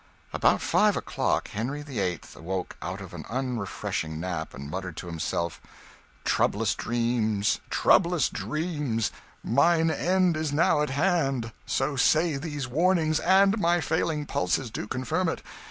[0.33, 2.21] About five o'clock Henry VIII.
[2.35, 5.61] awoke out of an unrefreshing nap, and muttered to himself,
[6.25, 9.11] "Troublous dreams, troublous dreams!
[9.43, 14.87] Mine end is now at hand: so say these warnings, and my failing pulses do
[14.87, 15.43] confirm it."